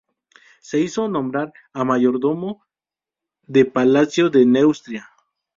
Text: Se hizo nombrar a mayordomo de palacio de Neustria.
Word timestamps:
Se 0.61 0.79
hizo 0.79 1.07
nombrar 1.07 1.53
a 1.73 1.83
mayordomo 1.85 2.65
de 3.45 3.65
palacio 3.65 4.31
de 4.31 4.47
Neustria. 4.47 5.07